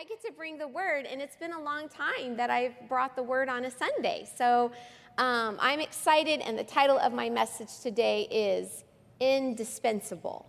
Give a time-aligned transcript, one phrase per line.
[0.00, 3.16] I get to bring the word, and it's been a long time that I've brought
[3.16, 4.26] the word on a Sunday.
[4.34, 4.72] So
[5.18, 8.84] um, I'm excited, and the title of my message today is
[9.20, 10.46] Indispensable,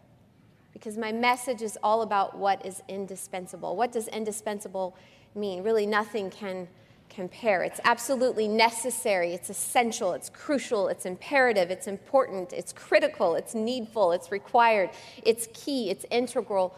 [0.71, 3.75] because my message is all about what is indispensable.
[3.75, 4.95] What does indispensable
[5.35, 5.63] mean?
[5.63, 6.69] Really, nothing can
[7.09, 7.61] compare.
[7.63, 14.13] It's absolutely necessary, it's essential, it's crucial, it's imperative, it's important, it's critical, it's needful,
[14.13, 14.91] it's required,
[15.25, 16.73] it's key, it's integral,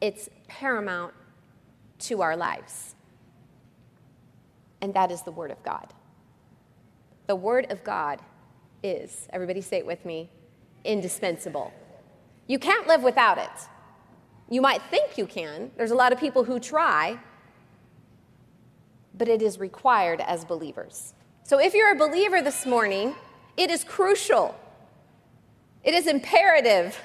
[0.00, 1.12] it's paramount
[2.00, 2.94] to our lives.
[4.80, 5.92] And that is the Word of God.
[7.26, 8.20] The Word of God
[8.82, 10.28] is, everybody say it with me,
[10.84, 11.72] indispensable.
[12.46, 13.50] You can't live without it.
[14.50, 15.70] You might think you can.
[15.76, 17.18] There's a lot of people who try,
[19.16, 21.14] but it is required as believers.
[21.44, 23.14] So if you're a believer this morning,
[23.56, 24.54] it is crucial,
[25.82, 26.98] it is imperative.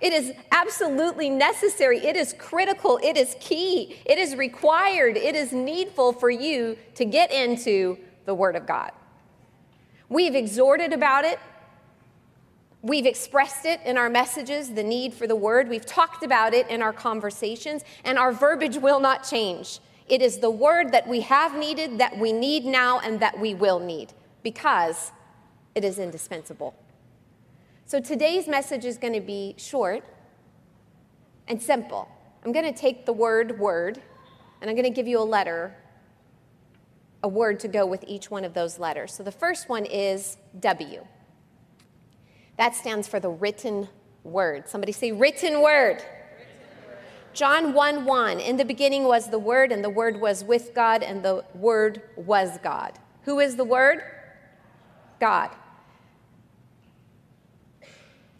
[0.00, 1.98] It is absolutely necessary.
[1.98, 2.98] It is critical.
[3.02, 3.96] It is key.
[4.06, 5.16] It is required.
[5.16, 8.92] It is needful for you to get into the Word of God.
[10.08, 11.38] We've exhorted about it.
[12.82, 15.68] We've expressed it in our messages, the need for the Word.
[15.68, 19.80] We've talked about it in our conversations, and our verbiage will not change.
[20.08, 23.54] It is the word that we have needed, that we need now, and that we
[23.54, 24.12] will need
[24.42, 25.12] because
[25.76, 26.74] it is indispensable.
[27.90, 30.04] So today's message is going to be short
[31.48, 32.08] and simple.
[32.44, 34.00] I'm going to take the word word
[34.60, 35.74] and I'm going to give you a letter,
[37.24, 39.12] a word to go with each one of those letters.
[39.12, 41.04] So the first one is W.
[42.58, 43.88] That stands for the written
[44.22, 44.68] word.
[44.68, 46.00] Somebody say written word.
[47.34, 51.02] John 1 1, in the beginning was the Word, and the Word was with God,
[51.02, 52.98] and the Word was God.
[53.22, 54.02] Who is the Word?
[55.20, 55.50] God.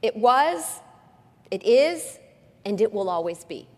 [0.02, 0.80] It was,
[1.50, 2.18] it is,
[2.64, 3.68] and it will always be.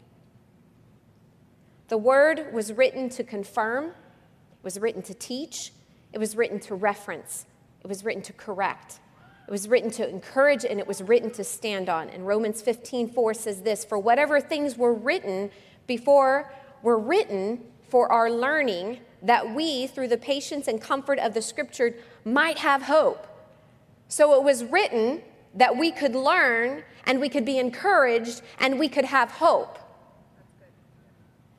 [1.88, 5.72] The Word was written to confirm, it was written to teach,
[6.12, 7.46] it was written to reference,
[7.82, 9.00] it was written to correct,
[9.46, 12.08] it was written to encourage and it was written to stand on.
[12.08, 15.50] And Romans 15 4 says this For whatever things were written
[15.86, 21.42] before were written for our learning, that we, through the patience and comfort of the
[21.42, 21.94] scripture,
[22.24, 23.26] might have hope.
[24.08, 25.22] So it was written
[25.54, 29.78] that we could learn and we could be encouraged and we could have hope.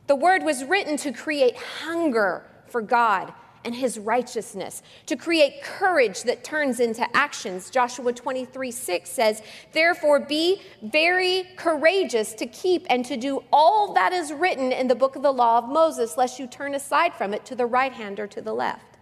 [0.08, 3.34] The word was written to create hunger for God
[3.66, 7.70] and his righteousness, to create courage that turns into actions.
[7.70, 14.12] Joshua 23 6 says, Therefore, be very courageous to keep and to do all that
[14.12, 17.34] is written in the book of the law of Moses, lest you turn aside from
[17.34, 18.98] it to the right hand or to the left.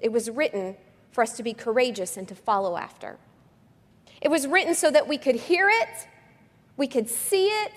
[0.00, 0.76] It was written
[1.12, 3.18] for us to be courageous and to follow after.
[4.24, 6.08] It was written so that we could hear it,
[6.76, 7.72] we could see it,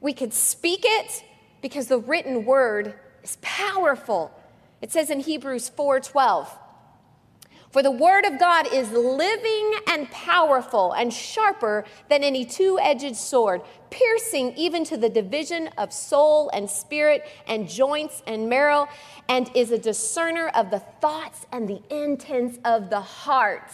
[0.00, 1.24] we could speak it,
[1.62, 4.30] because the written word is powerful
[4.82, 6.48] it says in Hebrews 4:12,
[7.70, 13.62] "For the word of God is living and powerful and sharper than any two-edged sword,
[13.90, 18.86] piercing even to the division of soul and spirit and joints and marrow,
[19.28, 23.70] and is a discerner of the thoughts and the intents of the heart."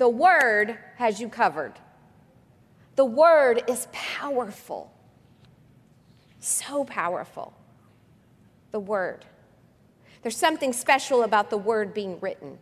[0.00, 1.74] The word has you covered.
[2.96, 4.90] The word is powerful.
[6.38, 7.52] So powerful.
[8.70, 9.26] The word.
[10.22, 12.56] There's something special about the word being written.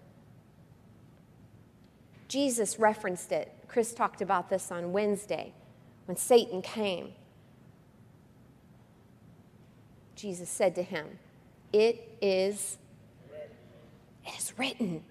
[2.26, 3.54] Jesus referenced it.
[3.68, 5.52] Chris talked about this on Wednesday
[6.06, 7.12] when Satan came.
[10.16, 11.20] Jesus said to him,
[11.72, 12.78] It is,
[14.26, 15.04] it is written.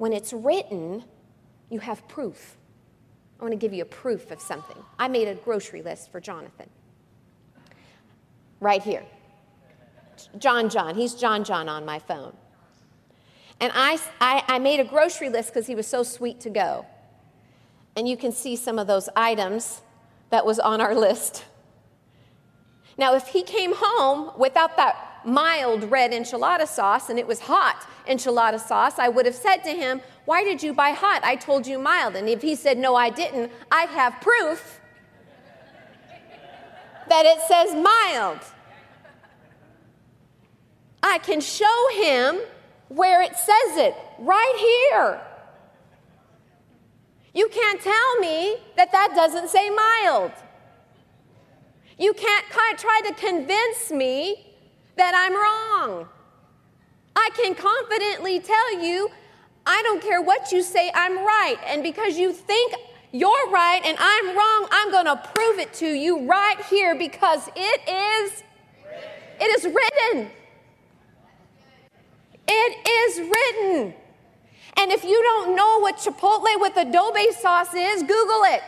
[0.00, 1.04] When it's written,
[1.68, 2.56] you have proof.
[3.38, 4.78] I want to give you a proof of something.
[4.98, 6.70] I made a grocery list for Jonathan
[8.60, 9.02] right here.
[10.38, 10.94] John John.
[10.94, 12.32] He's John John on my phone.
[13.60, 16.86] And I, I, I made a grocery list because he was so sweet to go.
[17.94, 19.82] And you can see some of those items
[20.30, 21.44] that was on our list.
[22.96, 27.86] Now, if he came home without that mild red enchilada sauce and it was hot
[28.08, 31.22] enchilada sauce, I would have said to him, Why did you buy hot?
[31.24, 32.16] I told you mild.
[32.16, 34.80] And if he said, No, I didn't, I'd have proof
[37.08, 38.38] that it says mild.
[41.02, 42.40] I can show him
[42.88, 44.56] where it says it, right
[44.92, 45.20] here.
[47.32, 50.32] You can't tell me that that doesn't say mild.
[51.98, 54.49] You can't try to convince me
[54.96, 56.08] that I'm wrong.
[57.16, 59.10] I can confidently tell you,
[59.66, 61.56] I don't care what you say, I'm right.
[61.66, 62.74] And because you think
[63.12, 67.48] you're right and I'm wrong, I'm going to prove it to you right here because
[67.56, 68.42] it is
[69.40, 70.30] it is written.
[72.46, 73.94] It is written.
[74.76, 78.62] And if you don't know what Chipotle with adobe sauce is, Google it.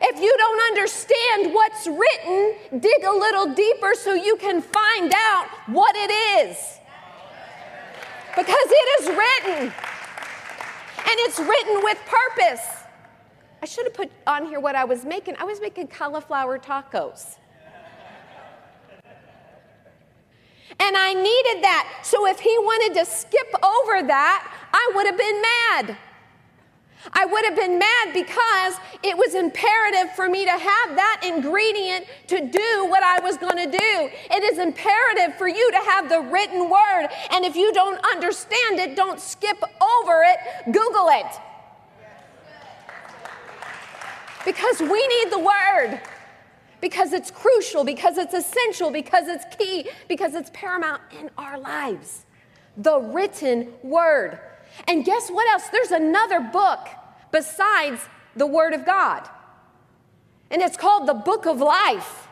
[0.00, 5.46] If you don't understand what's written, dig a little deeper so you can find out
[5.66, 6.56] what it is.
[8.36, 12.60] Because it is written, and it's written with purpose.
[13.62, 15.36] I should have put on here what I was making.
[15.38, 17.36] I was making cauliflower tacos.
[20.78, 22.00] And I needed that.
[22.02, 25.96] So if he wanted to skip over that, I would have been mad.
[27.12, 32.06] I would have been mad because it was imperative for me to have that ingredient
[32.28, 34.10] to do what I was going to do.
[34.30, 37.08] It is imperative for you to have the written word.
[37.30, 40.38] And if you don't understand it, don't skip over it,
[40.72, 41.26] Google it.
[44.44, 46.00] Because we need the word.
[46.80, 52.26] Because it's crucial, because it's essential, because it's key, because it's paramount in our lives.
[52.76, 54.38] The written word.
[54.86, 55.68] And guess what else?
[55.68, 56.88] There's another book
[57.32, 58.00] besides
[58.34, 59.28] the Word of God.
[60.50, 62.28] And it's called the Book of Life.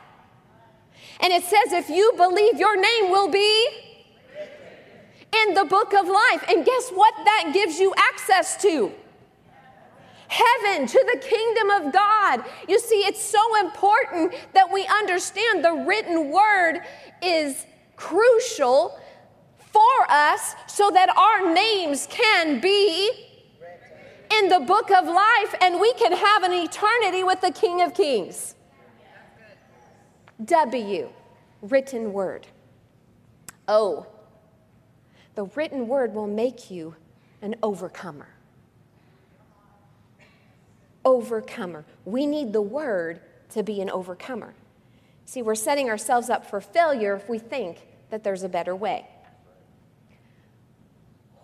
[1.21, 3.69] And it says, if you believe, your name will be
[5.47, 6.45] in the Book of Life.
[6.49, 8.93] And guess what that gives you access to?
[10.29, 12.45] Heaven, to the kingdom of God.
[12.69, 16.81] You see, it's so important that we understand the written word
[17.23, 17.67] is
[17.97, 18.99] crucial
[19.75, 23.11] for us so that our names can be
[24.39, 27.93] in the book of life and we can have an eternity with the King of
[27.93, 28.55] Kings.
[30.45, 31.11] W,
[31.61, 32.47] written word.
[33.67, 34.07] O,
[35.35, 36.95] the written word will make you
[37.43, 38.29] an overcomer.
[41.05, 41.85] Overcomer.
[42.05, 44.55] We need the word to be an overcomer.
[45.25, 49.09] See, we're setting ourselves up for failure if we think that there's a better way.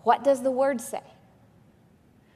[0.03, 1.01] What does the word say?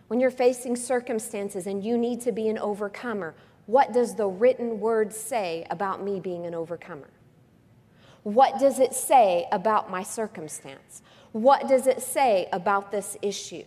[0.07, 3.33] When you're facing circumstances and you need to be an overcomer,
[3.65, 7.09] what does the written word say about me being an overcomer?
[8.23, 11.01] What does it say about my circumstance?
[11.31, 13.63] What does it say about this issue?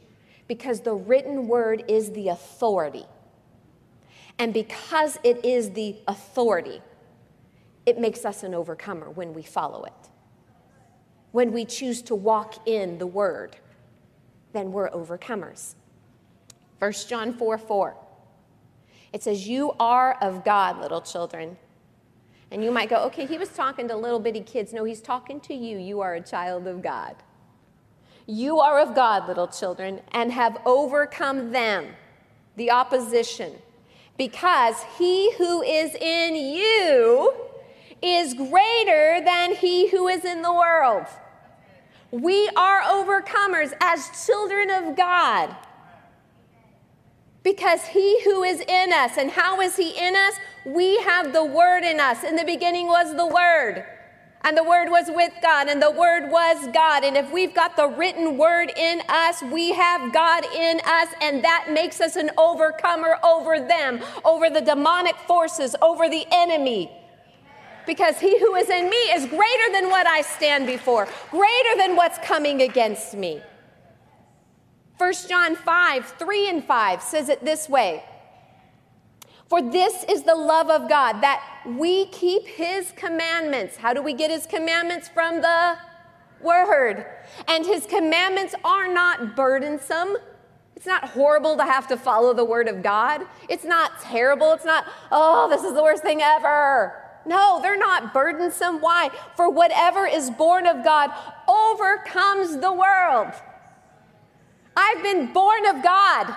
[0.46, 3.06] Because the written word is the authority.
[4.38, 6.80] And because it is the authority,
[7.84, 9.92] it makes us an overcomer when we follow it.
[11.32, 13.56] When we choose to walk in the word
[14.58, 15.76] then we're overcomers.
[16.80, 17.96] 1 John 4 4.
[19.12, 21.56] It says, You are of God, little children.
[22.50, 24.72] And you might go, okay, he was talking to little bitty kids.
[24.72, 25.78] No, he's talking to you.
[25.78, 27.14] You are a child of God.
[28.26, 31.86] You are of God, little children, and have overcome them,
[32.56, 33.52] the opposition,
[34.16, 37.32] because he who is in you
[38.02, 41.06] is greater than he who is in the world.
[42.10, 45.54] We are overcomers as children of God.
[47.42, 50.34] Because he who is in us, and how is he in us?
[50.64, 52.24] We have the word in us.
[52.24, 53.84] In the beginning was the word,
[54.42, 57.04] and the word was with God, and the word was God.
[57.04, 61.44] And if we've got the written word in us, we have God in us, and
[61.44, 66.90] that makes us an overcomer over them, over the demonic forces, over the enemy
[67.88, 71.96] because he who is in me is greater than what I stand before, greater than
[71.96, 73.40] what's coming against me.
[74.98, 78.04] 1 John 5, 3 and 5 says it this way
[79.48, 83.78] For this is the love of God, that we keep his commandments.
[83.78, 85.08] How do we get his commandments?
[85.08, 85.78] From the
[86.42, 87.06] word.
[87.48, 90.18] And his commandments are not burdensome.
[90.76, 93.26] It's not horrible to have to follow the word of God.
[93.48, 94.52] It's not terrible.
[94.52, 97.07] It's not, oh, this is the worst thing ever.
[97.26, 98.80] No, they're not burdensome.
[98.80, 99.10] Why?
[99.36, 101.10] For whatever is born of God
[101.48, 103.32] overcomes the world.
[104.76, 106.36] I've been born of God.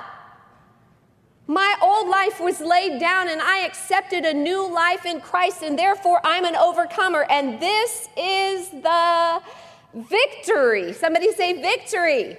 [1.48, 5.78] My old life was laid down and I accepted a new life in Christ, and
[5.78, 7.26] therefore I'm an overcomer.
[7.30, 9.42] And this is the
[9.94, 10.94] victory.
[10.94, 12.38] Somebody say victory.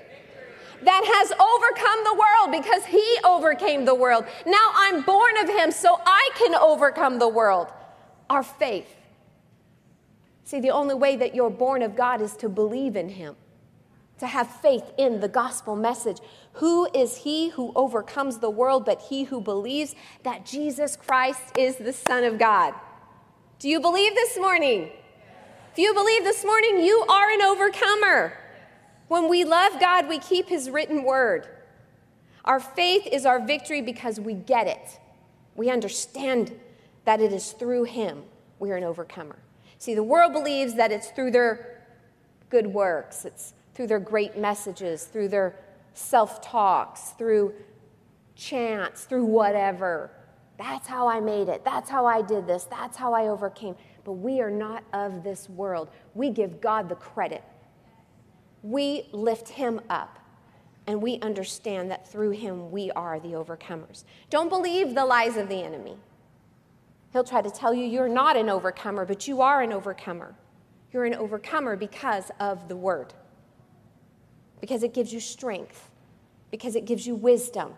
[0.83, 4.25] That has overcome the world because he overcame the world.
[4.45, 7.69] Now I'm born of him, so I can overcome the world
[8.33, 8.97] our faith.
[10.45, 13.37] See, the only way that you're born of God is to believe in Him,
[14.19, 16.19] to have faith in the gospel message.
[16.55, 21.77] Who is He who overcomes the world but He who believes that Jesus Christ is
[21.77, 22.75] the Son of God?
[23.59, 24.91] Do you believe this morning?
[25.71, 28.37] If you believe this morning, you are an overcomer.
[29.09, 31.47] When we love God, we keep His written word.
[32.45, 35.01] Our faith is our victory because we get it.
[35.55, 36.59] We understand
[37.05, 38.23] that it is through Him
[38.63, 39.39] we are an overcomer.
[39.79, 41.83] See, the world believes that it's through their
[42.49, 45.57] good works, it's through their great messages, through their
[45.95, 47.55] self talks, through
[48.37, 50.13] chants, through whatever.
[50.59, 51.65] That's how I made it.
[51.65, 52.65] That's how I did this.
[52.65, 53.75] That's how I overcame.
[54.05, 55.89] But we are not of this world.
[56.15, 57.43] We give God the credit.
[58.63, 60.21] We lift Him up
[60.87, 64.05] and we understand that through Him we are the overcomers.
[64.31, 65.97] Don't believe the lies of the enemy.
[67.13, 70.35] He'll try to tell you you're not an overcomer, but you are an overcomer.
[70.93, 73.15] You're an overcomer because of the Word,
[74.61, 75.91] because it gives you strength,
[76.51, 77.75] because it gives you wisdom,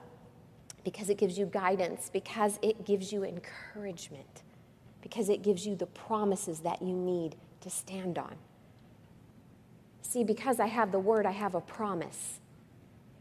[0.84, 4.42] because it gives you guidance, because it gives you encouragement,
[5.00, 8.34] because it gives you the promises that you need to stand on.
[10.02, 12.40] See, because I have the Word, I have a promise.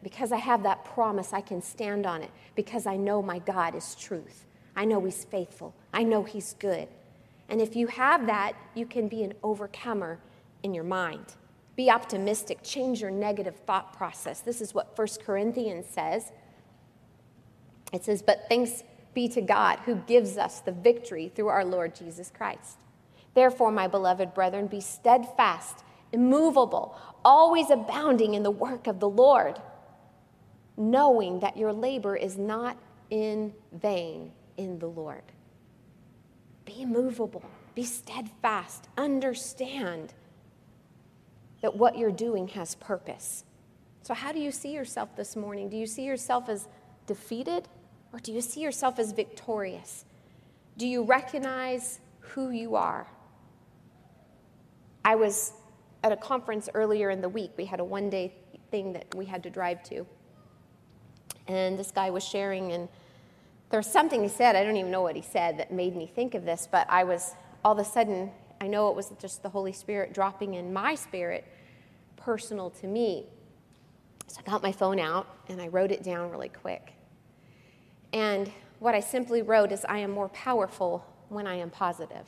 [0.04, 3.74] Because I have that promise, I can stand on it because I know my God
[3.74, 4.46] is truth.
[4.76, 5.76] I know He's faithful.
[5.94, 6.88] I know He's good.
[7.50, 10.20] And if you have that, you can be an overcomer
[10.64, 11.36] in your mind.
[11.76, 14.42] Be optimistic, change your negative thought process.
[14.42, 16.32] This is what 1 Corinthians says.
[17.92, 21.96] It says, But thanks be to God who gives us the victory through our Lord
[21.96, 22.78] Jesus Christ.
[23.34, 29.60] Therefore, my beloved brethren, be steadfast, immovable, always abounding in the work of the Lord,
[30.78, 32.78] knowing that your labor is not
[33.10, 35.24] in vain in the Lord.
[36.66, 37.44] Be immovable,
[37.76, 40.14] be steadfast, understand
[41.62, 43.44] that what you're doing has purpose.
[44.02, 45.70] So, how do you see yourself this morning?
[45.70, 46.68] Do you see yourself as
[47.08, 47.68] defeated
[48.14, 50.06] or do you see yourself as victorious?
[50.78, 53.08] Do you recognize who you are?
[55.04, 55.54] I was
[56.04, 57.52] at a conference earlier in the week.
[57.58, 58.34] We had a one day
[58.72, 60.06] thing that we had to drive to.
[61.48, 62.88] And this guy was sharing, and
[63.74, 66.06] there was something he said, I don't even know what he said, that made me
[66.06, 67.34] think of this, but I was
[67.66, 68.30] all of a sudden,
[68.62, 71.44] I know it was just the Holy Spirit dropping in my spirit,
[72.16, 73.26] personal to me.
[74.28, 76.94] So I got my phone out and I wrote it down really quick.
[78.14, 82.28] And what I simply wrote is, I am more powerful when I am positive.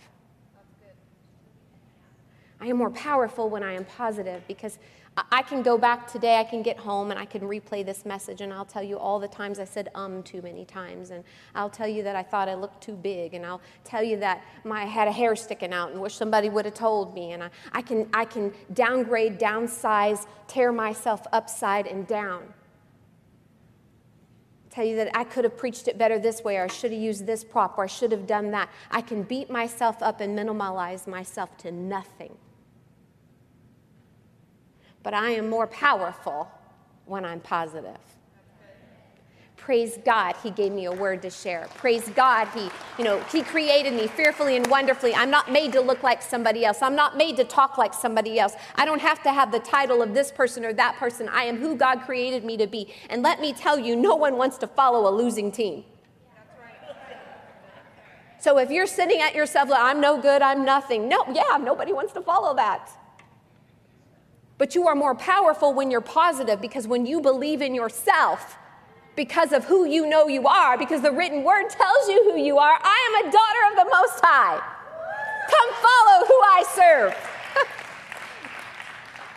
[2.60, 4.80] I am more powerful when I am positive because
[5.18, 8.42] I can go back today, I can get home and I can replay this message
[8.42, 11.12] and I'll tell you all the times I said um too many times.
[11.12, 13.34] And I'll tell you that I thought I looked too big.
[13.34, 16.50] And I'll tell you that my, I had a hair sticking out and wish somebody
[16.50, 17.32] would have told me.
[17.32, 22.54] And I, I, can, I can downgrade, downsize, tear myself upside and down.
[24.70, 27.00] Tell you that I could have preached it better this way, or I should have
[27.00, 28.70] used this prop, or I should have done that.
[28.92, 32.36] I can beat myself up and minimalize myself to nothing
[35.06, 36.50] but I am more powerful
[37.06, 38.00] when I'm positive.
[39.56, 41.68] Praise God, He gave me a word to share.
[41.76, 45.14] Praise God, He, you know, He created me fearfully and wonderfully.
[45.14, 46.82] I'm not made to look like somebody else.
[46.82, 48.56] I'm not made to talk like somebody else.
[48.76, 51.30] I don't have to have the title of this person or that person.
[51.30, 52.92] I am who God created me to be.
[53.12, 55.84] And let me tell you, no one wants to follow a losing team.
[58.40, 61.08] So if you're sitting at yourself like, I'm no good, I'm nothing.
[61.08, 62.90] No, yeah, nobody wants to follow that.
[64.58, 68.58] But you are more powerful when you're positive because when you believe in yourself,
[69.16, 72.58] because of who you know you are, because the written word tells you who you
[72.58, 74.62] are, I am a daughter of the Most High.
[75.50, 77.30] Come follow who I serve.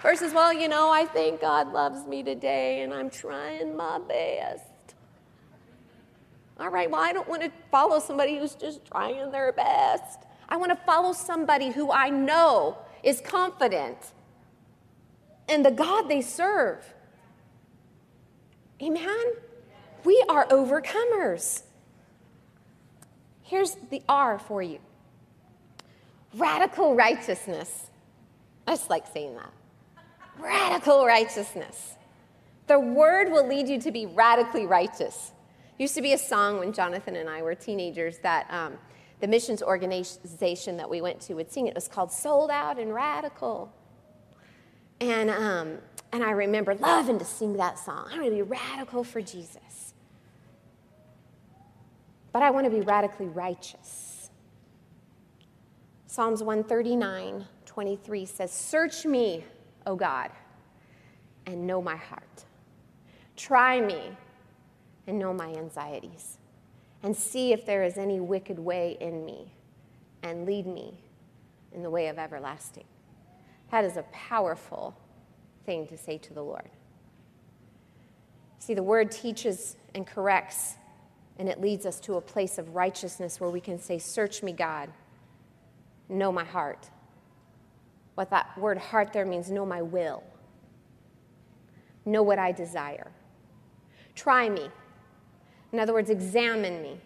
[0.03, 4.65] Versus, well, you know, I think God loves me today and I'm trying my best.
[6.61, 10.21] All right, well, I don't want to follow somebody who's just trying their best.
[10.49, 14.13] I want to follow somebody who I know is confident
[15.49, 16.85] and the God they serve.
[18.83, 19.33] Amen?
[20.05, 21.63] We are overcomers.
[23.43, 24.79] Here's the R for you
[26.35, 27.87] radical righteousness.
[28.67, 29.53] I just like saying that.
[30.39, 31.95] Radical righteousness.
[32.67, 35.33] The word will lead you to be radically righteous.
[35.79, 38.75] Used to be a song when Jonathan and I were teenagers that um,
[39.21, 41.67] the missions organization that we went to would sing.
[41.67, 43.73] It was called Sold Out and Radical.
[45.01, 45.79] And, um,
[46.13, 48.09] and I remember loving to sing that song.
[48.13, 49.95] I want to be radical for Jesus.
[52.33, 54.31] But I want to be radically righteous.
[56.07, 59.45] Psalms 139, 23 says, Search me,
[59.87, 60.31] O God,
[61.47, 62.45] and know my heart.
[63.37, 64.17] Try me
[65.07, 66.39] and know my anxieties,
[67.03, 69.53] and see if there is any wicked way in me,
[70.23, 70.95] and lead me
[71.73, 72.85] in the way of everlasting.
[73.71, 74.97] That is a powerful
[75.67, 76.71] thing to say to the Lord.
[78.59, 80.75] See, the word teaches and corrects,
[81.39, 84.53] and it leads us to a place of righteousness where we can say, Search me,
[84.53, 84.91] God,
[86.09, 86.91] know my heart.
[88.15, 90.23] What that word heart there means, know my will,
[92.05, 93.13] know what I desire.
[94.15, 94.69] Try me.
[95.73, 96.99] In other words, examine me.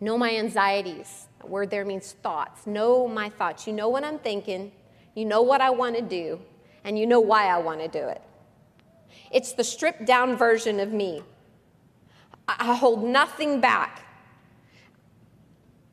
[0.00, 1.26] Know my anxieties.
[1.48, 2.66] Word there means thoughts.
[2.66, 3.66] Know my thoughts.
[3.66, 4.72] You know what I'm thinking,
[5.14, 6.40] you know what I want to do,
[6.84, 8.22] and you know why I want to do it.
[9.30, 11.22] It's the stripped down version of me.
[12.48, 14.04] I hold nothing back.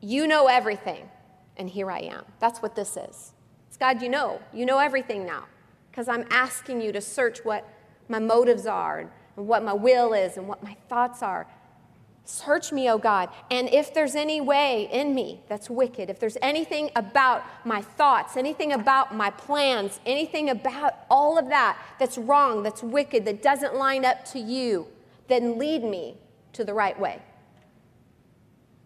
[0.00, 1.08] You know everything,
[1.56, 2.24] and here I am.
[2.38, 3.32] That's what this is.
[3.68, 4.40] It's God, you know.
[4.52, 5.44] You know everything now
[5.90, 7.68] because I'm asking you to search what
[8.08, 9.00] my motives are
[9.36, 11.46] and what my will is and what my thoughts are.
[12.30, 13.28] Search me, O God.
[13.50, 18.36] And if there's any way in me that's wicked, if there's anything about my thoughts,
[18.36, 23.74] anything about my plans, anything about all of that that's wrong, that's wicked, that doesn't
[23.74, 24.86] line up to you,
[25.26, 26.18] then lead me
[26.52, 27.20] to the right way.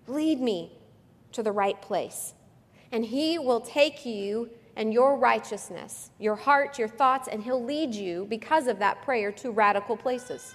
[0.06, 0.72] Lead me
[1.32, 2.32] to the right place.
[2.92, 7.94] And He will take you and your righteousness, your heart, your thoughts, and He'll lead
[7.94, 10.54] you because of that prayer to radical places.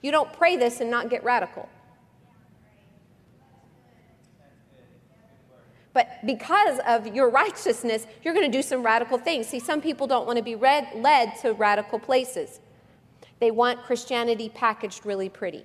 [0.00, 1.68] You don't pray this and not get radical.
[5.94, 9.46] But because of your righteousness, you're going to do some radical things.
[9.46, 12.60] See, some people don't want to be read, led to radical places.
[13.38, 15.64] They want Christianity packaged really pretty.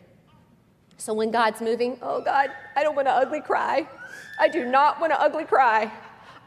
[0.98, 3.88] So when God's moving, oh God, I don't want to ugly cry.
[4.40, 5.92] I do not want to ugly cry.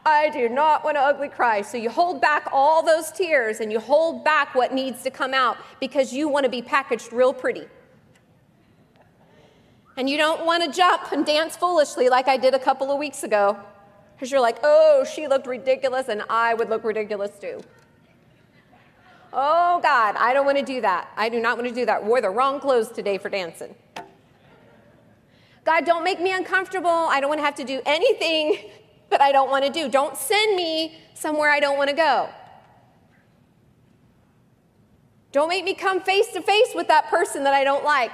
[0.05, 1.61] I do not want to ugly cry.
[1.61, 5.33] So you hold back all those tears and you hold back what needs to come
[5.33, 7.67] out because you want to be packaged real pretty.
[9.97, 12.97] And you don't want to jump and dance foolishly like I did a couple of
[12.97, 13.59] weeks ago
[14.15, 17.61] because you're like, oh, she looked ridiculous and I would look ridiculous too.
[19.31, 21.09] Oh, God, I don't want to do that.
[21.17, 22.05] I do not want to do that.
[22.05, 23.73] Wore the wrong clothes today for dancing.
[25.65, 26.89] God, don't make me uncomfortable.
[26.89, 28.69] I don't want to have to do anything
[29.09, 29.89] that I don't want to do.
[29.89, 32.29] Don't send me somewhere I don't want to go.
[35.31, 38.11] Don't make me come face to face with that person that I don't like.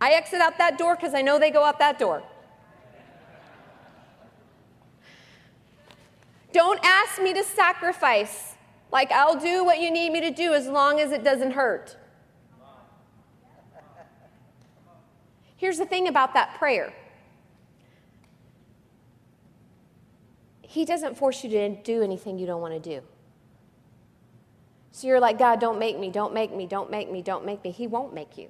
[0.00, 2.22] I exit out that door because I know they go out that door.
[6.54, 8.54] Don't ask me to sacrifice.
[8.92, 11.96] Like, I'll do what you need me to do as long as it doesn't hurt.
[15.56, 16.92] Here's the thing about that prayer
[20.62, 23.04] He doesn't force you to do anything you don't want to do.
[24.92, 27.64] So you're like, God, don't make me, don't make me, don't make me, don't make
[27.64, 27.72] me.
[27.72, 28.48] He won't make you.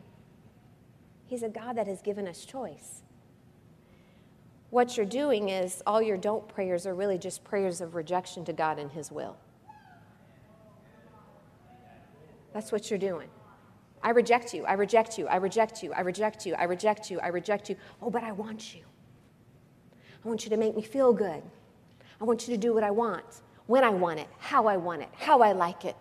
[1.25, 3.04] He's a God that has given us choice.
[4.75, 8.53] What you're doing is all your don't prayers are really just prayers of rejection to
[8.53, 9.37] God and His will.
[12.53, 13.29] That's what you're doing.
[14.03, 14.65] I reject you.
[14.65, 15.29] I reject you.
[15.29, 15.93] I reject you.
[15.93, 16.55] I reject you.
[16.57, 17.21] I reject you.
[17.21, 17.77] I reject you.
[18.03, 18.83] Oh, but I want you.
[20.25, 21.45] I want you to make me feel good.
[22.21, 25.03] I want you to do what I want, when I want it, how I want
[25.03, 25.95] it, how I like it.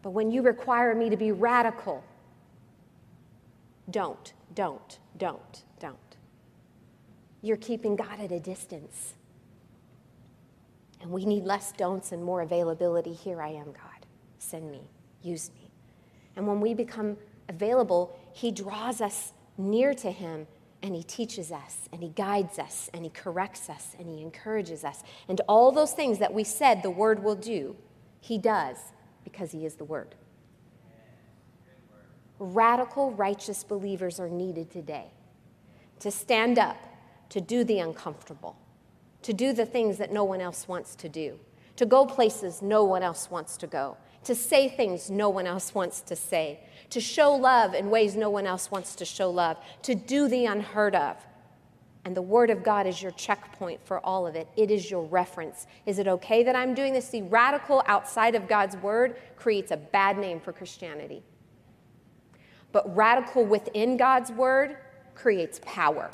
[0.00, 2.04] But when you require me to be radical,
[3.90, 6.03] don't, don't, don't, don't.
[7.44, 9.12] You're keeping God at a distance.
[11.02, 13.12] And we need less don'ts and more availability.
[13.12, 14.06] Here I am, God.
[14.38, 14.88] Send me,
[15.20, 15.70] use me.
[16.36, 17.18] And when we become
[17.50, 20.46] available, He draws us near to Him
[20.82, 24.82] and He teaches us and He guides us and He corrects us and He encourages
[24.82, 25.02] us.
[25.28, 27.76] And all those things that we said the Word will do,
[28.22, 28.78] He does
[29.22, 30.14] because He is the Word.
[32.38, 35.10] Radical, righteous believers are needed today
[36.00, 36.78] to stand up,
[37.34, 38.56] to do the uncomfortable,
[39.20, 41.36] to do the things that no one else wants to do,
[41.74, 45.74] to go places no one else wants to go, to say things no one else
[45.74, 49.56] wants to say, to show love in ways no one else wants to show love,
[49.82, 51.16] to do the unheard of.
[52.04, 54.46] And the Word of God is your checkpoint for all of it.
[54.56, 55.66] It is your reference.
[55.86, 57.08] Is it okay that I'm doing this?
[57.08, 61.24] See, radical outside of God's Word creates a bad name for Christianity.
[62.70, 64.76] But radical within God's Word
[65.16, 66.12] creates power,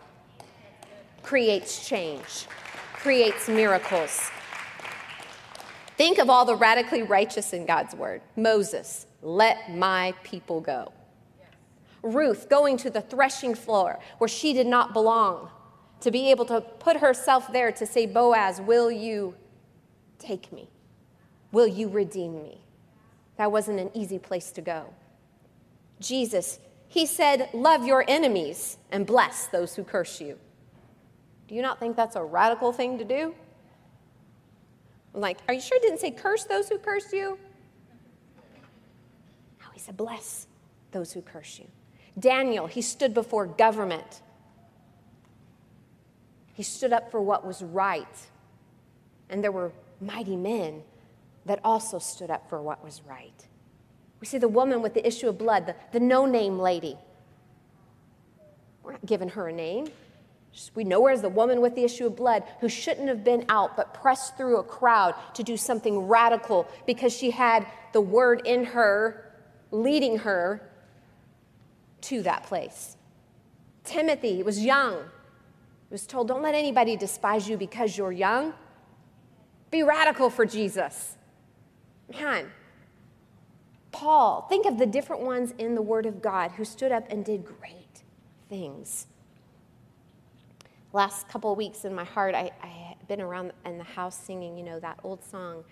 [1.22, 2.46] creates change,
[2.94, 4.30] creates miracles.
[5.96, 8.22] Think of all the radically righteous in God's word.
[8.36, 10.92] Moses, let my people go.
[12.02, 15.50] Ruth going to the threshing floor where she did not belong,
[16.00, 19.34] to be able to put herself there to say, Boaz, will you
[20.18, 20.70] take me?
[21.52, 22.62] Will you redeem me?
[23.36, 24.86] That wasn't an easy place to go.
[26.00, 30.38] Jesus, he said, Love your enemies and bless those who curse you.
[31.50, 33.34] Do you not think that's a radical thing to do?
[35.12, 37.36] I'm like, are you sure it didn't say curse those who curse you?
[39.60, 40.46] No, he said bless
[40.92, 41.66] those who curse you.
[42.16, 44.22] Daniel, he stood before government.
[46.54, 48.06] He stood up for what was right.
[49.28, 50.84] And there were mighty men
[51.46, 53.48] that also stood up for what was right.
[54.20, 56.96] We see the woman with the issue of blood, the, the no name lady.
[58.84, 59.88] We're not giving her a name.
[60.74, 63.44] We know her as the woman with the issue of blood who shouldn't have been
[63.48, 68.42] out but pressed through a crowd to do something radical because she had the word
[68.44, 69.32] in her
[69.70, 70.68] leading her
[72.02, 72.96] to that place.
[73.84, 74.94] Timothy was young.
[74.94, 78.54] He was told, Don't let anybody despise you because you're young.
[79.70, 81.16] Be radical for Jesus.
[82.12, 82.50] Man,
[83.92, 87.24] Paul, think of the different ones in the Word of God who stood up and
[87.24, 88.02] did great
[88.48, 89.06] things.
[90.92, 94.56] Last couple of weeks in my heart, I, I been around in the house singing,
[94.56, 95.64] you know, that old song,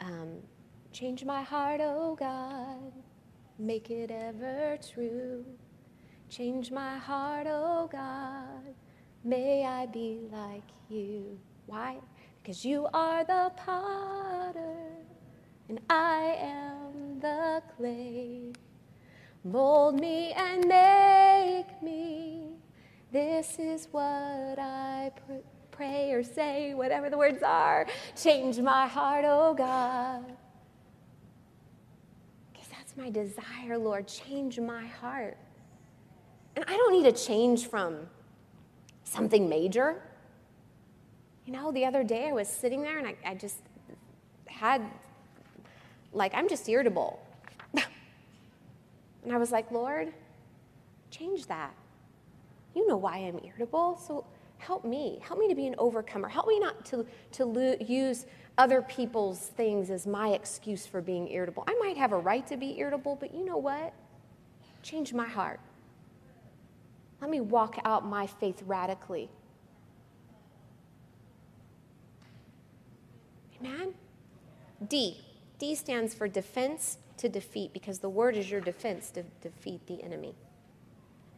[0.00, 0.38] um,
[0.90, 2.92] Change my heart, oh God,
[3.58, 5.44] make it ever true.
[6.30, 8.74] Change my heart, oh God,
[9.22, 11.38] may I be like you.
[11.66, 11.98] Why?
[12.42, 14.76] Because you are the potter
[15.68, 18.52] and I am the clay.
[19.44, 22.47] Mold me and make me.
[23.10, 24.02] This is what
[24.58, 27.86] I pr- pray or say, whatever the words are.
[28.20, 30.24] Change my heart, oh God.
[32.52, 34.06] Because that's my desire, Lord.
[34.06, 35.38] Change my heart.
[36.56, 38.08] And I don't need a change from
[39.04, 40.02] something major.
[41.46, 43.58] You know, the other day I was sitting there and I, I just
[44.46, 44.82] had
[46.12, 47.20] like, I'm just irritable.
[47.74, 50.12] and I was like, Lord,
[51.10, 51.72] change that.
[52.78, 54.24] You know why I'm irritable, so
[54.58, 55.18] help me.
[55.20, 56.28] Help me to be an overcomer.
[56.28, 58.24] Help me not to, to lo- use
[58.56, 61.64] other people's things as my excuse for being irritable.
[61.66, 63.92] I might have a right to be irritable, but you know what?
[64.84, 65.58] Change my heart.
[67.20, 69.28] Let me walk out my faith radically.
[73.58, 73.92] Amen?
[74.88, 75.16] D.
[75.58, 80.00] D stands for defense to defeat because the word is your defense to defeat the
[80.04, 80.36] enemy.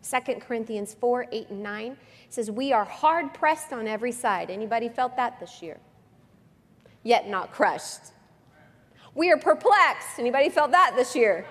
[0.02, 1.96] 2 Corinthians 4, 8, and 9
[2.28, 4.50] says, We are hard pressed on every side.
[4.50, 5.78] Anybody felt that this year?
[7.02, 8.12] Yet not crushed.
[9.14, 10.18] We are perplexed.
[10.18, 11.44] Anybody felt that this year?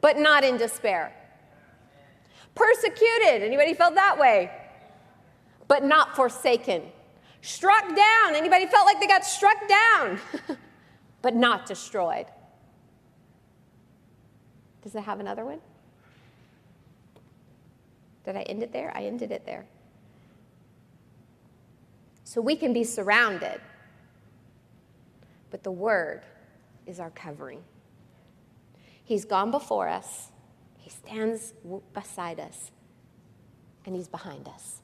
[0.00, 1.12] But not in despair.
[2.54, 3.42] Persecuted.
[3.42, 4.50] Anybody felt that way?
[5.68, 6.82] But not forsaken.
[7.42, 8.34] Struck down.
[8.34, 10.18] Anybody felt like they got struck down?
[11.22, 12.26] but not destroyed.
[14.82, 15.60] Does it have another one?
[18.26, 18.92] Did I end it there?
[18.94, 19.66] I ended it there.
[22.24, 23.60] So we can be surrounded,
[25.50, 26.22] but the Word
[26.86, 27.62] is our covering.
[29.04, 30.32] He's gone before us,
[30.76, 31.54] He stands
[31.94, 32.72] beside us,
[33.86, 34.82] and He's behind us.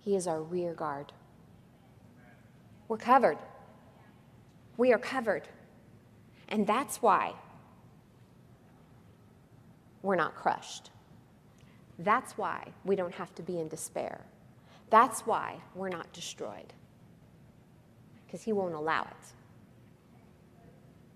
[0.00, 1.12] He is our rear guard.
[2.88, 3.38] We're covered.
[4.76, 5.46] We are covered.
[6.48, 7.34] And that's why
[10.02, 10.90] we're not crushed.
[11.98, 14.20] That's why we don't have to be in despair.
[14.90, 16.72] That's why we're not destroyed.
[18.26, 19.32] Because He won't allow it.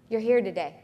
[0.08, 0.74] You're here today.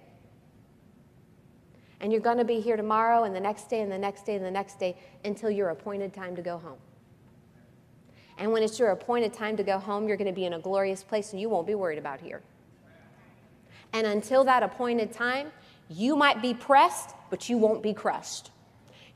[2.01, 4.37] And you're going to be here tomorrow and the next day and the next day
[4.37, 6.79] and the next day until your appointed time to go home.
[8.39, 10.59] And when it's your appointed time to go home, you're going to be in a
[10.59, 12.43] glorious place and you won't be worried about here.
[13.93, 15.51] And until that appointed time,
[15.89, 18.51] you might be pressed, but you won't be crushed.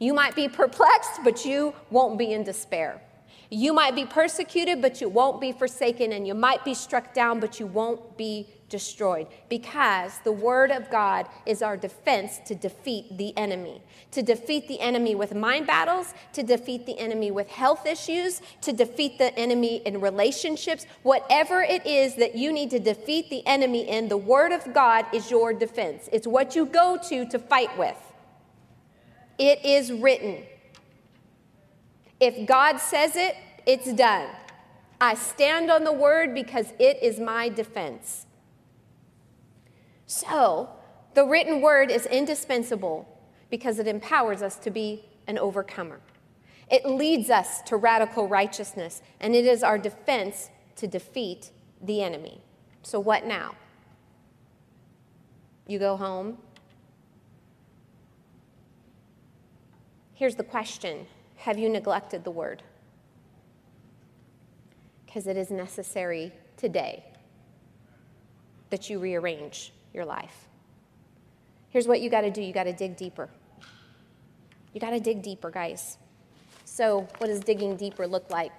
[0.00, 3.02] You might be perplexed, but you won't be in despair.
[3.50, 6.12] You might be persecuted, but you won't be forsaken.
[6.12, 10.88] And you might be struck down, but you won't be destroyed because the Word of
[10.90, 13.82] God is our defense to defeat the enemy.
[14.12, 18.72] To defeat the enemy with mind battles, to defeat the enemy with health issues, to
[18.72, 23.88] defeat the enemy in relationships, whatever it is that you need to defeat the enemy
[23.88, 26.08] in, the Word of God is your defense.
[26.10, 28.09] It's what you go to to fight with.
[29.40, 30.42] It is written.
[32.20, 34.28] If God says it, it's done.
[35.00, 38.26] I stand on the word because it is my defense.
[40.04, 40.68] So,
[41.14, 43.08] the written word is indispensable
[43.48, 46.00] because it empowers us to be an overcomer.
[46.70, 51.50] It leads us to radical righteousness, and it is our defense to defeat
[51.80, 52.42] the enemy.
[52.82, 53.54] So, what now?
[55.66, 56.36] You go home.
[60.20, 61.06] Here's the question
[61.36, 62.62] Have you neglected the word?
[65.06, 67.02] Because it is necessary today
[68.68, 70.46] that you rearrange your life.
[71.70, 73.30] Here's what you got to do you got to dig deeper.
[74.74, 75.96] You got to dig deeper, guys.
[76.66, 78.52] So, what does digging deeper look like?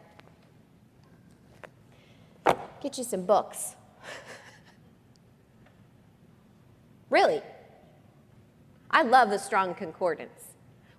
[2.81, 3.75] Get you some books.
[7.11, 7.43] really.
[8.89, 10.50] I love the Strong Concordance.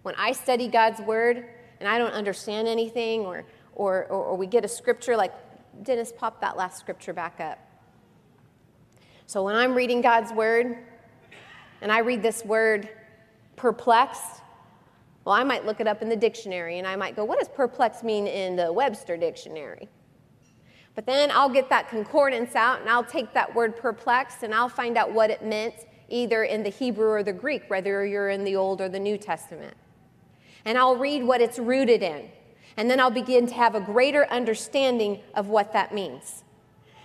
[0.02, 1.44] When I study God's Word
[1.80, 5.32] and I don't understand anything, or, or, or, or we get a scripture like
[5.82, 7.58] Dennis, pop that last scripture back up.
[9.26, 10.76] So when I'm reading God's Word
[11.80, 12.88] and I read this word
[13.56, 14.42] perplexed,
[15.24, 17.48] well, I might look it up in the dictionary and I might go, what does
[17.48, 19.88] perplex mean in the Webster dictionary?
[20.94, 24.68] But then I'll get that concordance out and I'll take that word perplexed and I'll
[24.68, 25.74] find out what it meant
[26.08, 29.16] either in the Hebrew or the Greek, whether you're in the Old or the New
[29.16, 29.74] Testament.
[30.64, 32.30] And I'll read what it's rooted in.
[32.76, 36.44] And then I'll begin to have a greater understanding of what that means.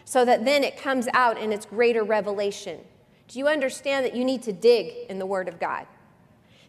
[0.06, 2.80] So that then it comes out in its greater revelation.
[3.28, 5.86] Do you understand that you need to dig in the Word of God?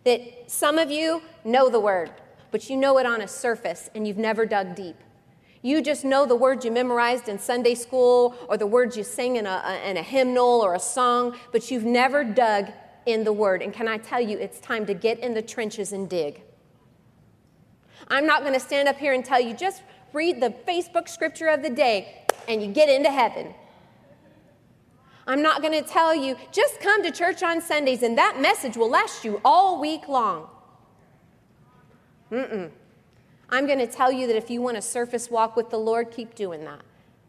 [0.05, 2.11] That some of you know the Word,
[2.51, 4.97] but you know it on a surface and you've never dug deep.
[5.63, 9.37] You just know the words you memorized in Sunday school or the words you sing
[9.37, 12.71] in a, in a hymnal or a song, but you've never dug
[13.07, 13.63] in the Word.
[13.63, 16.43] And can I tell you, it's time to get in the trenches and dig.
[18.09, 21.49] I'm not going to stand up here and tell you just read the Facebook scripture
[21.49, 23.55] of the day and you get into heaven.
[25.27, 28.77] I'm not going to tell you just come to church on Sundays and that message
[28.77, 30.49] will last you all week long.
[32.33, 32.71] Mm-mm.
[33.51, 36.11] I'm going to tell you that if you want a surface walk with the Lord,
[36.11, 36.81] keep doing that.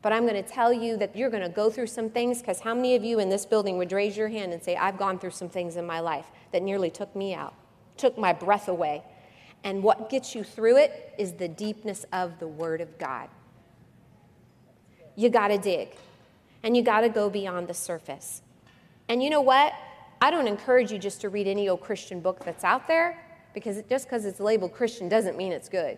[0.02, 2.62] But I'm going to tell you that you're going to go through some things because
[2.62, 5.20] how many of you in this building would raise your hand and say, I've gone
[5.20, 7.54] through some things in my life that nearly took me out,
[7.98, 9.04] took my breath away?
[9.64, 13.30] And what gets you through it is the deepness of the Word of God.
[15.16, 15.96] You got to dig,
[16.64, 18.42] and you got to go beyond the surface.
[19.10, 19.74] And you know what?
[20.22, 23.22] I don't encourage you just to read any old Christian book that's out there
[23.54, 25.98] because just because it's labeled Christian doesn't mean it's good.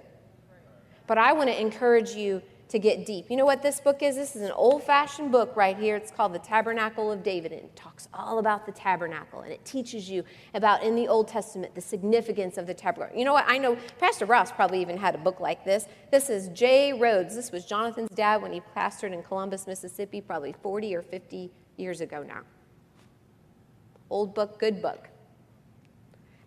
[1.08, 3.30] But I want to encourage you to get deep.
[3.30, 4.16] You know what this book is?
[4.16, 5.98] This is an old fashioned book right here.
[5.98, 9.64] It's called The Tabernacle of David, and it talks all about the tabernacle, and it
[9.66, 13.18] teaches you about in the Old Testament the significance of the tabernacle.
[13.18, 13.46] You know what?
[13.48, 15.86] I know Pastor Ross probably even had a book like this.
[16.12, 17.36] This is Jay Rhodes.
[17.36, 22.00] This was Jonathan's dad when he pastored in Columbus, Mississippi, probably 40 or 50 years
[22.00, 22.42] ago now.
[24.10, 25.10] Old book, good book.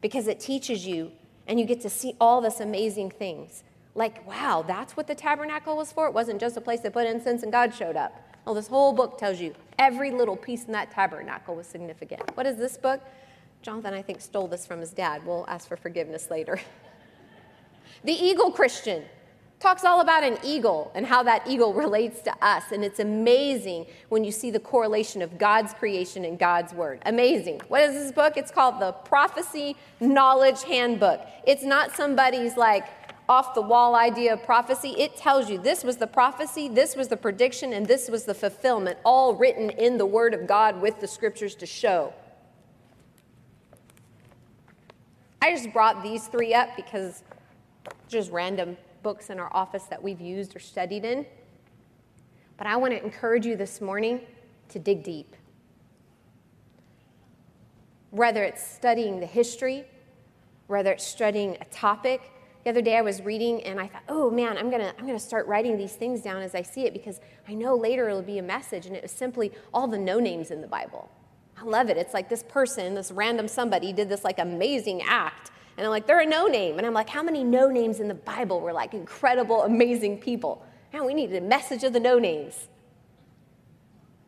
[0.00, 1.12] Because it teaches you,
[1.46, 3.62] and you get to see all this amazing things
[3.94, 6.06] like, wow, that's what the tabernacle was for?
[6.06, 8.12] It wasn't just a place to put incense and God showed up.
[8.44, 12.22] Well, this whole book tells you every little piece in that tabernacle was significant.
[12.36, 13.00] What is this book?
[13.62, 15.24] Jonathan, I think, stole this from his dad.
[15.24, 16.60] We'll ask for forgiveness later.
[18.04, 19.04] the Eagle Christian
[19.60, 22.64] talks all about an eagle and how that eagle relates to us.
[22.70, 27.00] And it's amazing when you see the correlation of God's creation and God's word.
[27.06, 27.62] Amazing.
[27.68, 28.36] What is this book?
[28.36, 31.22] It's called the Prophecy Knowledge Handbook.
[31.46, 32.84] It's not somebody's like,
[33.28, 34.90] off the wall idea of prophecy.
[34.98, 38.34] It tells you this was the prophecy, this was the prediction, and this was the
[38.34, 42.12] fulfillment, all written in the Word of God with the scriptures to show.
[45.40, 47.22] I just brought these three up because
[48.08, 51.26] just random books in our office that we've used or studied in.
[52.56, 54.20] But I want to encourage you this morning
[54.70, 55.34] to dig deep.
[58.10, 59.84] Whether it's studying the history,
[60.66, 62.30] whether it's studying a topic,
[62.64, 65.18] the other day I was reading and I thought, oh man, I'm gonna, I'm gonna
[65.18, 68.38] start writing these things down as I see it because I know later it'll be
[68.38, 68.86] a message.
[68.86, 71.10] And it was simply all the no names in the Bible.
[71.58, 71.98] I love it.
[71.98, 75.50] It's like this person, this random somebody did this like amazing act.
[75.76, 76.78] And I'm like, they're a no name.
[76.78, 80.64] And I'm like, how many no names in the Bible were like incredible, amazing people?
[80.92, 82.68] Man, we needed a message of the no names.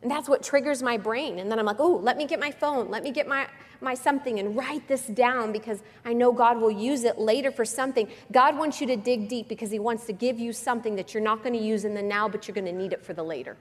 [0.01, 1.39] And that's what triggers my brain.
[1.39, 3.47] And then I'm like, oh, let me get my phone, let me get my,
[3.81, 7.65] my something and write this down because I know God will use it later for
[7.65, 8.07] something.
[8.31, 11.23] God wants you to dig deep because He wants to give you something that you're
[11.23, 13.23] not going to use in the now, but you're going to need it for the
[13.23, 13.57] later.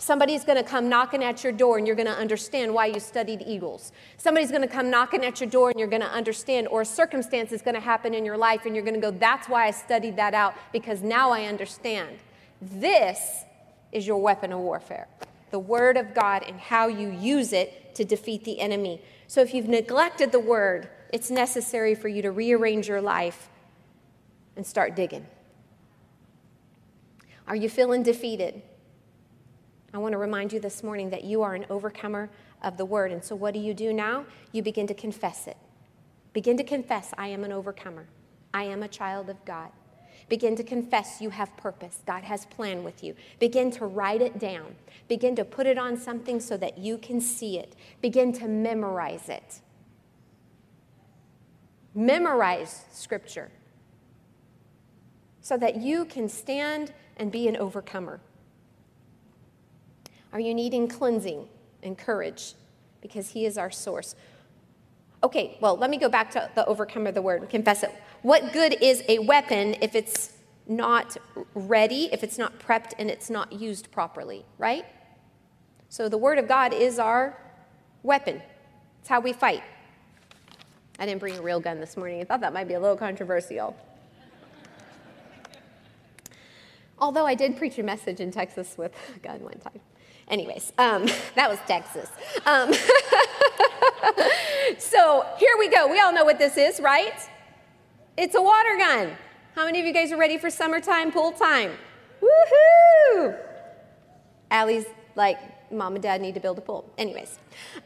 [0.00, 3.00] Somebody's going to come knocking at your door and you're going to understand why you
[3.00, 3.90] studied eagles.
[4.16, 6.86] Somebody's going to come knocking at your door and you're going to understand, or a
[6.86, 9.66] circumstance is going to happen in your life and you're going to go, That's why
[9.66, 12.18] I studied that out because now I understand.
[12.62, 13.44] This
[13.92, 15.08] is your weapon of warfare
[15.50, 19.00] the Word of God and how you use it to defeat the enemy.
[19.26, 23.48] So if you've neglected the Word, it's necessary for you to rearrange your life
[24.56, 25.26] and start digging.
[27.46, 28.60] Are you feeling defeated?
[29.94, 32.28] I want to remind you this morning that you are an overcomer
[32.62, 33.10] of the Word.
[33.10, 34.26] And so what do you do now?
[34.52, 35.56] You begin to confess it.
[36.34, 38.06] Begin to confess, I am an overcomer.
[38.52, 39.70] I am a child of God.
[40.28, 42.02] Begin to confess you have purpose.
[42.06, 43.14] God has plan with you.
[43.38, 44.76] Begin to write it down.
[45.08, 47.74] Begin to put it on something so that you can see it.
[48.02, 49.60] Begin to memorize it.
[51.94, 53.50] Memorize scripture
[55.40, 58.20] so that you can stand and be an overcomer.
[60.30, 61.48] Are you needing cleansing
[61.82, 62.52] and courage?
[63.00, 64.14] Because He is our source.
[65.24, 67.90] Okay, well, let me go back to the overcomer, the word, confess it.
[68.22, 70.32] What good is a weapon if it's
[70.66, 71.16] not
[71.54, 74.84] ready, if it's not prepped, and it's not used properly, right?
[75.88, 77.38] So the word of God is our
[78.02, 78.42] weapon.
[79.00, 79.62] It's how we fight.
[80.98, 82.20] I didn't bring a real gun this morning.
[82.20, 83.76] I thought that might be a little controversial.
[86.98, 89.80] Although I did preach a message in Texas with a gun one time.
[90.26, 92.10] Anyways, um, that was Texas.
[92.44, 92.72] Um,
[94.78, 95.88] so here we go.
[95.88, 97.14] We all know what this is, right?
[98.18, 99.16] It's a water gun.
[99.54, 101.70] How many of you guys are ready for summertime pool time?
[102.20, 103.38] Woohoo!
[104.50, 105.38] Allie's like,
[105.70, 106.92] mom and dad need to build a pool.
[106.98, 107.38] Anyways,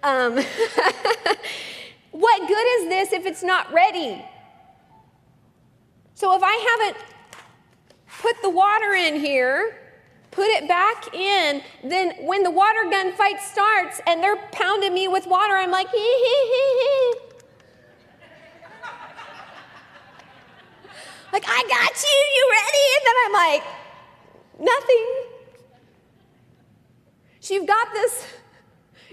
[0.02, 0.32] um,
[2.12, 4.24] what good is this if it's not ready?
[6.14, 7.04] So if I haven't
[8.20, 9.76] put the water in here,
[10.30, 11.60] put it back in.
[11.84, 15.90] Then when the water gun fight starts and they're pounding me with water, I'm like,
[15.90, 17.32] hee hee hee.
[21.32, 22.86] like, I got you, you ready?
[22.96, 23.62] And then I'm like,
[24.58, 25.06] nothing.
[27.40, 28.26] So you've got this.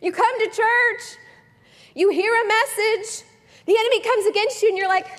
[0.01, 1.17] You come to church,
[1.95, 3.23] you hear a message,
[3.65, 5.05] the enemy comes against you, and you're like,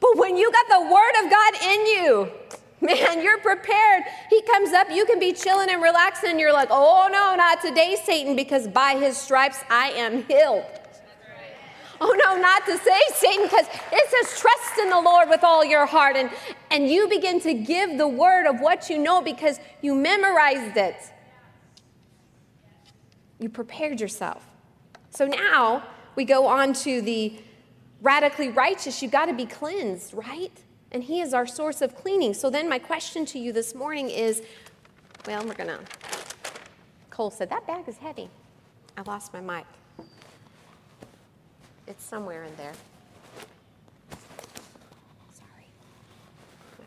[0.00, 2.30] But when you got the word of God in you,
[2.80, 4.04] man, you're prepared.
[4.30, 7.62] He comes up, you can be chilling and relaxing, and you're like, oh no, not
[7.62, 10.64] today, Satan, because by his stripes I am healed.
[12.00, 15.64] Oh no, not to say Satan, because it says trust in the Lord with all
[15.64, 16.16] your heart.
[16.16, 16.30] And,
[16.70, 20.96] and you begin to give the word of what you know because you memorized it.
[23.38, 24.46] You prepared yourself.
[25.10, 27.38] So now we go on to the
[28.02, 30.52] radically righteous, you got to be cleansed, right?
[30.92, 32.34] And He is our source of cleaning.
[32.34, 34.42] So then, my question to you this morning is
[35.26, 35.80] well, we're going to.
[37.10, 38.28] Cole said, That bag is heavy.
[38.96, 39.66] I lost my mic.
[41.86, 42.72] It's somewhere in there.
[45.32, 45.66] Sorry.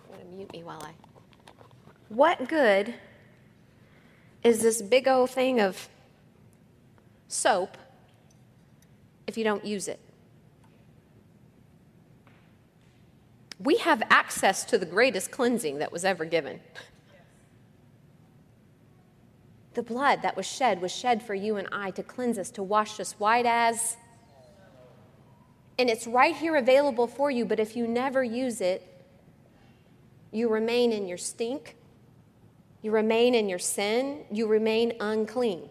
[0.09, 0.91] Want to mute me while I.
[2.09, 2.93] What good
[4.43, 5.89] is this big old thing of
[7.27, 7.77] soap
[9.27, 9.99] if you don't use it?
[13.59, 16.61] we have access to the greatest cleansing that was ever given.
[19.73, 22.63] The blood that was shed was shed for you and I to cleanse us, to
[22.63, 23.97] wash us white as.
[25.79, 28.85] And it's right here available for you, but if you never use it,
[30.29, 31.77] you remain in your stink,
[32.81, 35.69] you remain in your sin, you remain unclean.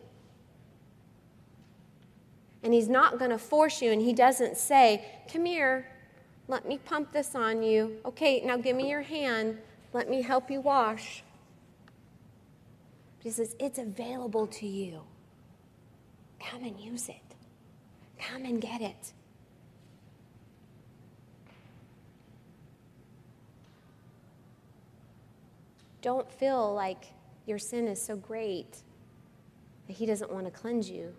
[2.63, 5.87] And He's not going to force you, and He doesn't say, Come here,
[6.49, 7.99] let me pump this on you.
[8.07, 9.59] Okay, now give me your hand.
[9.93, 11.23] Let me help you wash.
[13.23, 15.03] he says, It's available to you.
[16.41, 17.37] Come and use it.
[18.19, 19.13] Come and get it.
[26.09, 27.13] Don't feel like
[27.45, 28.79] your sin is so great
[29.87, 31.13] that He doesn't want to cleanse you,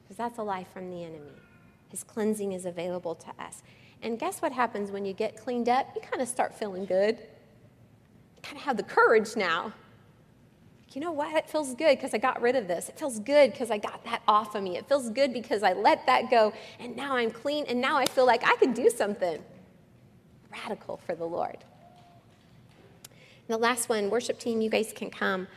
[0.00, 1.32] because that's a lie from the enemy.
[1.88, 3.64] His cleansing is available to us.
[4.00, 5.88] And guess what happens when you get cleaned up?
[5.96, 7.18] You kind of start feeling good.
[8.36, 9.72] You kind of have the courage now.
[10.92, 11.34] You know what?
[11.34, 12.88] It feels good because I got rid of this.
[12.88, 14.76] It feels good because I got that off of me.
[14.76, 16.52] It feels good because I let that go.
[16.78, 17.64] And now I'm clean.
[17.66, 19.42] And now I feel like I can do something
[20.52, 21.64] radical for the Lord.
[23.48, 25.48] And the last one, worship team, you guys can come.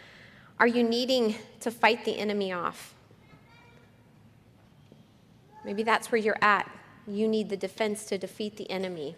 [0.59, 2.95] Are you needing to fight the enemy off?
[5.65, 6.71] Maybe that's where you're at
[7.07, 9.15] you need the defense to defeat the enemy.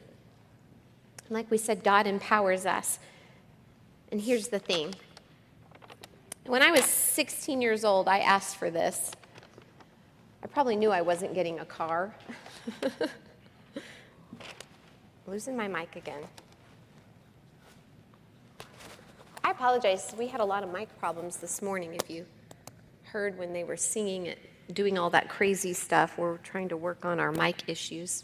[1.30, 3.00] Like we said, God empowers us.
[4.12, 4.94] And here's the thing
[6.46, 9.12] when I was 16 years old, I asked for this.
[10.44, 12.14] I probably knew I wasn't getting a car.
[15.28, 16.22] Losing my mic again.
[19.44, 20.14] I apologize.
[20.18, 21.94] We had a lot of mic problems this morning.
[21.94, 22.26] If you
[23.14, 24.40] heard when they were singing it
[24.74, 26.18] doing all that crazy stuff.
[26.18, 28.24] We're trying to work on our mic issues.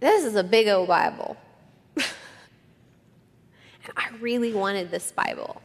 [0.00, 1.36] This is a big old Bible.
[1.96, 2.04] and
[3.96, 5.62] I really wanted this Bible.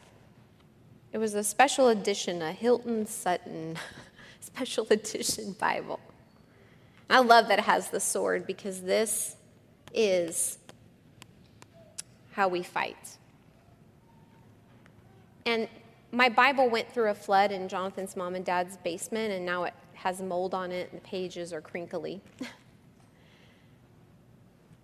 [1.12, 3.78] It was a special edition, a Hilton Sutton
[4.40, 6.00] special edition Bible.
[7.10, 9.36] I love that it has the sword because this
[9.94, 10.58] is
[12.34, 13.18] how we fight.
[15.46, 15.68] And
[16.12, 19.74] my Bible went through a flood in Jonathan's mom and dad's basement, and now it
[19.94, 22.22] has mold on it, and the pages are crinkly.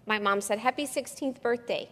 [0.06, 1.90] my mom said, Happy 16th birthday.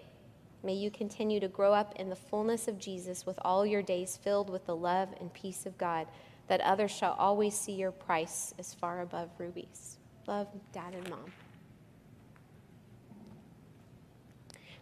[0.64, 4.18] May you continue to grow up in the fullness of Jesus with all your days
[4.18, 6.08] filled with the love and peace of God,
[6.48, 9.98] that others shall always see your price as far above rubies.
[10.28, 11.32] Love, dad and mom.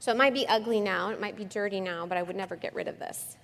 [0.05, 2.55] So it might be ugly now, it might be dirty now, but I would never
[2.55, 3.37] get rid of this.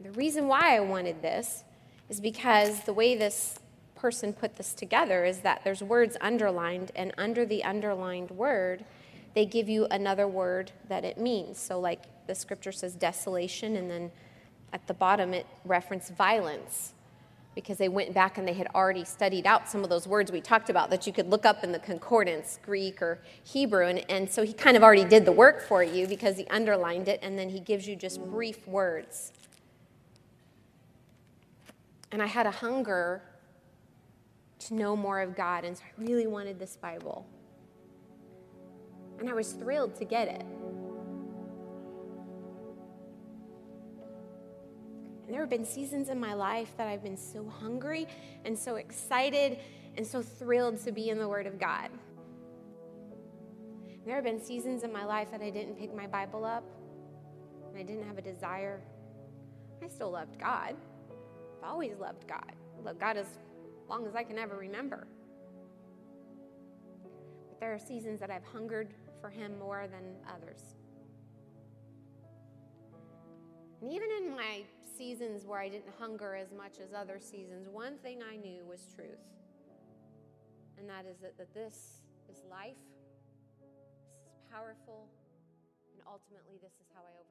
[0.00, 1.62] The reason why I wanted this
[2.08, 3.60] is because the way this
[3.94, 8.84] person put this together is that there's words underlined, and under the underlined word,
[9.36, 11.60] they give you another word that it means.
[11.60, 14.10] So, like the scripture says desolation, and then
[14.72, 16.92] at the bottom it referenced violence
[17.54, 20.40] because they went back and they had already studied out some of those words we
[20.40, 23.86] talked about that you could look up in the concordance, Greek or Hebrew.
[23.86, 27.08] And, and so he kind of already did the work for you because he underlined
[27.08, 29.32] it, and then he gives you just brief words.
[32.10, 33.22] And I had a hunger
[34.60, 37.26] to know more of God, and so I really wanted this Bible.
[39.18, 40.44] And I was thrilled to get it.
[45.32, 48.06] There have been seasons in my life that I've been so hungry
[48.44, 49.60] and so excited
[49.96, 51.88] and so thrilled to be in the Word of God.
[54.04, 56.64] There have been seasons in my life that I didn't pick my Bible up
[57.66, 58.82] and I didn't have a desire.
[59.82, 60.76] I still loved God.
[61.62, 62.52] I've always loved God.
[62.86, 63.26] I God as
[63.88, 65.06] long as I can ever remember.
[67.48, 70.60] But there are seasons that I've hungered for Him more than others.
[73.80, 74.62] And even in my
[75.02, 78.86] seasons where I didn't hunger as much as other seasons, one thing I knew was
[78.94, 79.26] truth.
[80.78, 82.78] And that is that, that this is life,
[83.58, 83.74] this
[84.30, 85.10] is powerful,
[85.90, 87.21] and ultimately, this is how I.